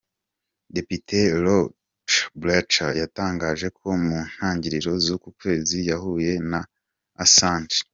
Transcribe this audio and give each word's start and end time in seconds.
Depite 0.75 1.17
Rohrabacher 1.43 2.91
yatangaje 3.01 3.67
ko 3.77 3.85
mu 4.03 4.17
ntangiriro 4.31 4.91
z’uku 5.03 5.29
kwezi 5.39 5.77
yahuye 5.89 6.33
na 6.51 6.59
Assange. 7.25 7.77